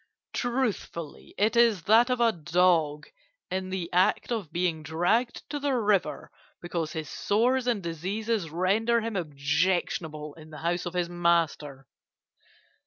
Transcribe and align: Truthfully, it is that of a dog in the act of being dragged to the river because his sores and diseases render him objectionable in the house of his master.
Truthfully, 0.33 1.35
it 1.37 1.55
is 1.55 1.83
that 1.83 2.09
of 2.09 2.19
a 2.19 2.31
dog 2.31 3.05
in 3.51 3.69
the 3.69 3.87
act 3.93 4.31
of 4.31 4.51
being 4.51 4.81
dragged 4.81 5.47
to 5.51 5.59
the 5.59 5.75
river 5.75 6.31
because 6.59 6.93
his 6.93 7.07
sores 7.07 7.67
and 7.67 7.83
diseases 7.83 8.49
render 8.49 9.01
him 9.01 9.15
objectionable 9.15 10.33
in 10.33 10.49
the 10.49 10.57
house 10.65 10.87
of 10.87 10.95
his 10.95 11.07
master. 11.07 11.85